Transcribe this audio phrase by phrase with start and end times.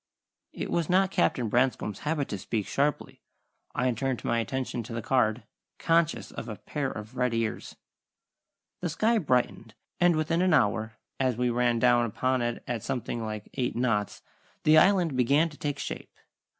[0.51, 3.21] It was not Captain Branscome's habit to speak sharply.
[3.75, 5.43] I turned my attention to the card,
[5.77, 7.75] conscious of a pair of red ears.
[8.79, 13.23] The sky brightened, and within an hour, as we ran down upon it at something
[13.23, 14.23] like eight knots,
[14.63, 16.17] the Island began to take shape.